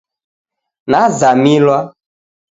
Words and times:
Nazamilwa 0.89 1.77